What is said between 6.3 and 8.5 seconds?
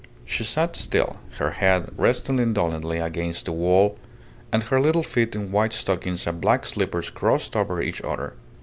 black slippers crossed over each other.